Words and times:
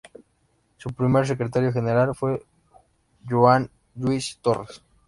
Su 0.77 0.89
primer 0.93 1.27
secretario 1.27 1.71
general 1.71 2.15
fue 2.15 2.41
Joan 3.29 3.69
Lluís 3.93 4.39
Torres. 4.41 4.81